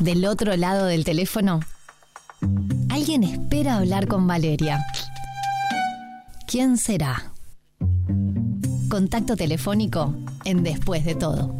[0.00, 1.60] Del otro lado del teléfono,
[2.90, 4.84] alguien espera hablar con Valeria.
[6.46, 7.32] ¿Quién será?
[8.90, 10.14] Contacto telefónico
[10.44, 11.58] en Después de todo.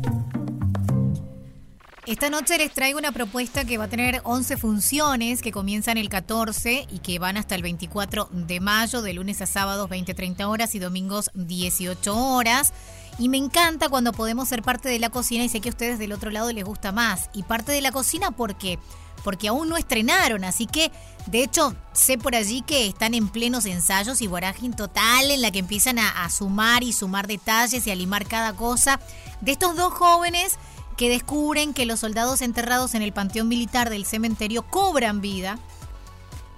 [2.07, 6.09] Esta noche les traigo una propuesta que va a tener 11 funciones que comienzan el
[6.09, 10.77] 14 y que van hasta el 24 de mayo, de lunes a sábados 20-30 horas
[10.77, 12.73] y domingos 18 horas.
[13.19, 15.99] Y me encanta cuando podemos ser parte de la cocina y sé que a ustedes
[15.99, 17.31] del otro lado les gusta más.
[17.33, 18.79] Y parte de la cocina, ¿por qué?
[19.25, 20.93] Porque aún no estrenaron, así que
[21.27, 25.51] de hecho sé por allí que están en plenos ensayos y vorágine total en la
[25.51, 29.01] que empiezan a, a sumar y sumar detalles y a limar cada cosa.
[29.41, 30.59] De estos dos jóvenes
[30.97, 35.59] que descubren que los soldados enterrados en el panteón militar del cementerio cobran vida,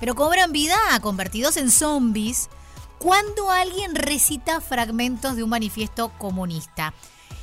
[0.01, 2.51] pero cobran vida convertidos en zombies
[2.99, 6.93] cuando alguien recita fragmentos de un manifiesto comunista.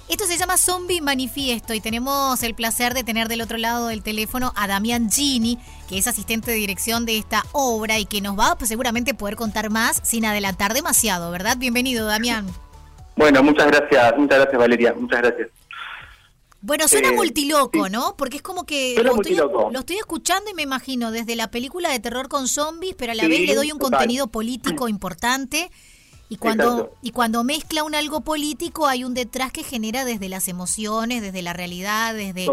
[0.08, 4.04] Esto se llama Zombie Manifiesto y tenemos el placer de tener del otro lado del
[4.04, 5.58] teléfono a Damián Gini,
[5.90, 9.36] que es asistente de dirección de esta obra y que nos va pues, seguramente poder
[9.36, 11.58] contar más sin adelantar demasiado, ¿verdad?
[11.58, 12.46] Bienvenido, Damián.
[13.16, 15.50] Bueno, muchas gracias, muchas gracias Valeria, muchas gracias.
[16.66, 18.18] Bueno, suena eh, multiloco, ¿no?
[18.18, 21.92] Porque es como que lo estoy, lo estoy, escuchando y me imagino desde la película
[21.92, 25.70] de terror con zombies, pero a la vez le doy un contenido político importante.
[26.28, 30.48] Y cuando, y cuando mezcla un algo político hay un detrás que genera desde las
[30.48, 32.48] emociones, desde la realidad, desde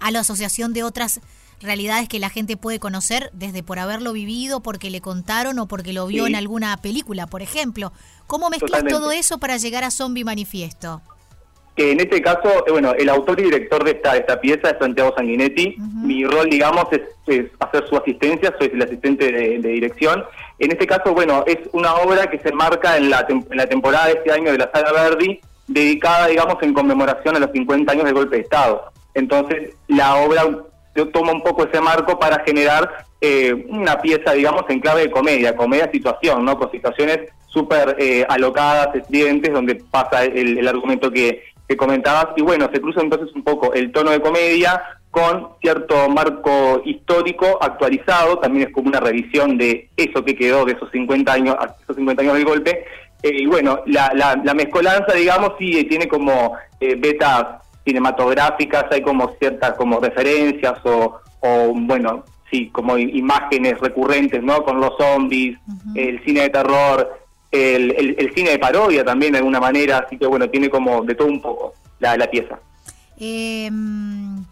[0.00, 1.20] a la asociación de otras
[1.60, 5.92] realidades que la gente puede conocer desde por haberlo vivido, porque le contaron o porque
[5.92, 7.92] lo vio en alguna película, por ejemplo.
[8.26, 11.02] ¿Cómo mezclas todo eso para llegar a Zombie Manifiesto?
[11.78, 14.78] Que en este caso, eh, bueno, el autor y director de esta, esta pieza es
[14.80, 15.76] Santiago Sanguinetti.
[16.02, 17.02] Mi rol, digamos, es,
[17.60, 20.24] hacer su asistencia, soy el asistente de, dirección.
[20.58, 24.06] En este caso, bueno, es una obra que se marca en la, en la temporada
[24.06, 28.06] de este año de la Sala Verdi, dedicada, digamos, en conmemoración a los 50 años
[28.06, 28.90] del golpe de Estado.
[29.14, 30.48] Entonces, la obra
[31.12, 35.54] toma un poco ese marco para generar eh, una pieza, digamos, en clave de comedia,
[35.54, 36.58] comedia-situación, ¿no?
[36.58, 42.42] Con situaciones súper eh, alocadas, estridentes, donde pasa el, el argumento que, que comentabas, y
[42.42, 48.38] bueno, se cruza entonces un poco el tono de comedia con cierto marco histórico actualizado,
[48.38, 52.22] también es como una revisión de eso que quedó de esos 50 años, esos 50
[52.22, 52.84] años del golpe,
[53.22, 59.34] eh, y bueno, la, la, mezcolanza, digamos, sí tiene como eh, betas cinematográficas, hay como
[59.38, 64.62] ciertas como referencias o, o bueno, sí, como imágenes recurrentes, ¿no?
[64.62, 65.58] Con los zombies,
[65.94, 67.18] el cine de terror,
[67.50, 71.14] el, el, cine de parodia también de alguna manera, así que bueno, tiene como de
[71.14, 72.58] todo un poco la, la pieza.
[73.16, 74.44] Em,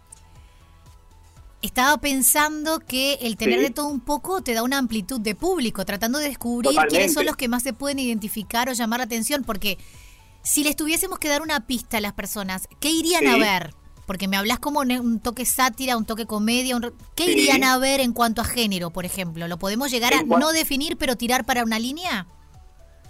[1.63, 5.85] estaba pensando que el tener de todo un poco te da una amplitud de público,
[5.85, 9.45] tratando de descubrir quiénes son los que más se pueden identificar o llamar la atención,
[9.45, 9.79] porque
[10.43, 13.75] si les tuviésemos que dar una pista a las personas, ¿qué irían a ver?
[14.07, 16.79] Porque me hablas como un toque sátira, un toque comedia,
[17.17, 19.49] ¿qué irían a ver en cuanto a género, por ejemplo?
[19.49, 22.29] ¿Lo podemos llegar a no definir, pero tirar para una línea?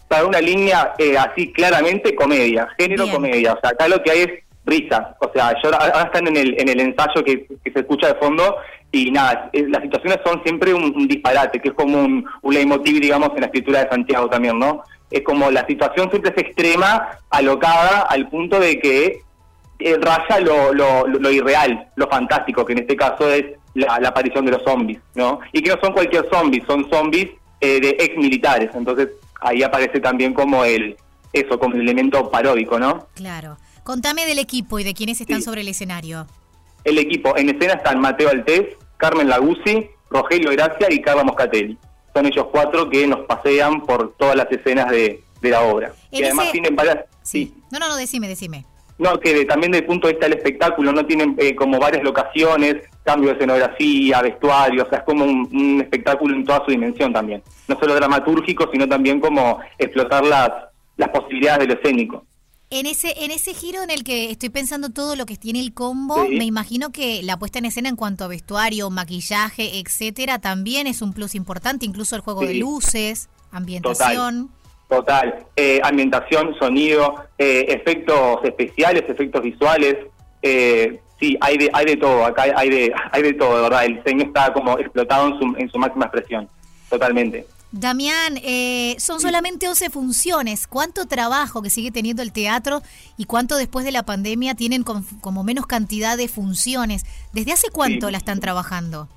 [0.09, 3.55] Para una línea eh, así claramente comedia, género comedia.
[3.55, 4.31] O sea, acá lo que hay es
[4.65, 5.17] risa.
[5.21, 8.57] O sea, yo, ahora están en el, en el ensayo que, se escucha de fondo
[8.93, 13.31] y nada, las situaciones son siempre un, disparate, que es como un, un leitmotiv, digamos,
[13.35, 14.83] en la escritura de Santiago también, ¿no?
[15.11, 19.21] Es como la situación siempre es extrema, alocada, al punto de que
[19.79, 23.45] eh, raya lo, lo, lo, irreal, lo fantástico, que en este caso es
[23.75, 25.41] la, aparición de los zombies, ¿no?
[25.53, 27.29] Y que no son cualquier zombies, son zombies
[27.61, 28.71] eh, de ex militares.
[28.75, 29.09] Entonces,
[29.41, 30.97] ahí aparece también como el
[31.33, 33.09] eso, como el elemento paródico, ¿no?
[33.15, 33.59] Claro.
[33.85, 36.27] Contame del equipo y de quiénes están sobre el escenario.
[36.85, 41.79] El equipo, en escena están Mateo Altés, Carmen Laguzzi, Rogelio Gracia y Carla Moscatelli.
[42.15, 45.93] Son ellos cuatro que nos pasean por todas las escenas de, la obra.
[46.11, 47.05] y además tienen varias...
[47.23, 47.55] Sí.
[47.71, 48.65] No, no, no, decime, decime.
[48.99, 52.03] No, que también desde el punto de vista del espectáculo, no tienen eh, como varias
[52.03, 57.13] locaciones, cambio de escenografía, vestuario, o sea, es como un, espectáculo en toda su dimensión
[57.13, 57.43] también.
[57.69, 60.51] No solo dramatúrgico, sino también como explotar las,
[60.97, 62.25] las posibilidades de lo escénico.
[62.69, 65.73] En ese, en ese giro en el que estoy pensando todo lo que tiene el
[65.73, 70.89] combo, me imagino que la puesta en escena en cuanto a vestuario, maquillaje, etcétera, también
[70.89, 74.49] es un plus importante, incluso el juego de luces, ambientación.
[74.49, 74.66] Total,
[75.57, 79.97] eh, ambientación, sonido, eh, efectos especiales, efectos visuales,
[80.43, 83.85] eh, sí, hay de, hay de todo, acá hay de, hay de todo, ¿verdad?
[83.85, 86.49] El diseño está como explotado en su, en su máxima expresión,
[86.89, 87.47] totalmente.
[87.73, 88.39] Damián,
[88.97, 90.67] son solamente 11 funciones.
[90.67, 92.81] ¿Cuánto trabajo que sigue teniendo el teatro
[93.19, 97.05] y cuánto después de la pandemia tienen como menos cantidad de funciones?
[97.35, 99.09] ¿Desde hace cuánto la están trabajando?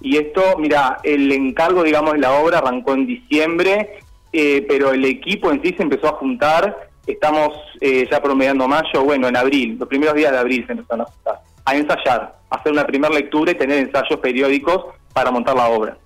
[0.00, 4.00] Y esto, mira, el encargo, digamos, de la obra arrancó en diciembre
[4.32, 9.04] eh, pero el equipo en sí se empezó a juntar, estamos eh, ya promediando mayo,
[9.04, 12.38] bueno, en abril, los primeros días de abril se empezaron a juntar, a ensayar.
[12.50, 15.98] hacer una primera lectura y tener ensayos periódicos para montar la obra.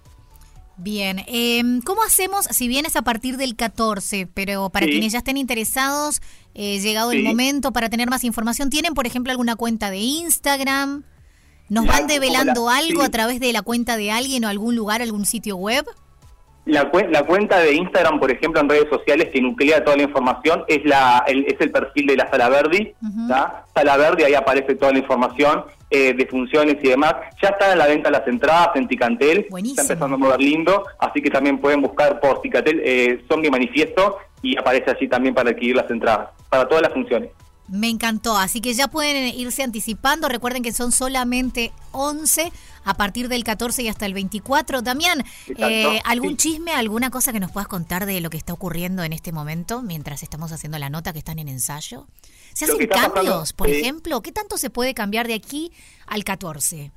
[0.77, 5.19] Bien, em, ¿cómo hacemos, si bien es a partir del 14, pero para quienes ya
[5.19, 6.21] estén interesados,
[6.55, 11.05] eh, llegado el momento para tener más información, ¿tienen, por ejemplo, alguna cuenta de Instagram?
[11.69, 15.25] ¿Nos van develando algo a través de la cuenta de alguien o algún lugar, algún
[15.25, 15.87] sitio web?
[16.65, 20.65] La, la, cuenta de Instagram, por ejemplo, en redes sociales que nuclea toda la información
[20.69, 22.95] es la el, es el perfil de la Sala Verdi.
[23.75, 27.17] Sala Verdi, ahí aparece toda la información eh, de funciones y demás.
[27.43, 29.47] Ya están en la venta las entradas en Ticantel.
[29.51, 34.19] Está empezando a mover lindo, así que también pueden buscar por Ticantel eh, Zombie Manifiesto
[34.41, 37.31] y aparece allí también para adquirir las entradas, para todas las funciones.
[37.69, 40.29] Me encantó, así que ya pueden irse anticipando.
[40.29, 42.53] Recuerden que son solamente 11
[42.85, 44.83] a partir del 14 y hasta el 24.
[44.83, 45.25] Damián,
[45.57, 49.13] eh, ¿algún chisme, alguna cosa que nos puedas contar de lo que está ocurriendo en
[49.13, 52.07] este momento mientras estamos haciendo la nota que están en ensayo?
[52.55, 54.21] ¿Se hacen cambios, por ejemplo?
[54.23, 55.73] ¿Qué tanto se puede cambiar de aquí
[56.07, 56.91] al 14?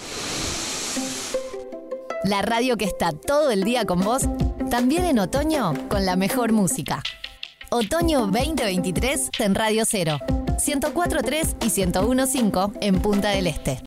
[2.25, 4.23] La radio que está todo el día con vos,
[4.71, 7.03] también en otoño con la mejor música.
[7.71, 10.19] Otoño 2023 en Radio 0,
[10.57, 13.79] 104.3 y 101.5 en Punta del Este.